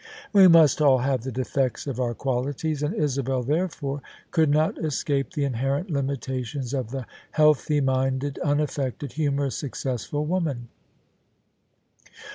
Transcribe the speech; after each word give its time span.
We 0.33 0.47
must 0.47 0.81
all 0.81 0.97
have 0.97 1.21
the 1.21 1.31
defects 1.31 1.85
of 1.85 1.99
our 1.99 2.15
qualities: 2.15 2.81
and 2.81 2.95
Isabel 2.95 3.43
therefore 3.43 4.01
could 4.31 4.49
not 4.49 4.83
escape 4.83 5.33
the 5.33 5.43
inherent 5.43 5.91
limitations 5.91 6.73
of 6.73 6.89
the 6.89 7.05
healthy 7.33 7.81
minded, 7.81 8.39
unaffected, 8.39 9.11
humorous, 9.11 9.55
successful 9.57 10.25
woman. 10.25 10.69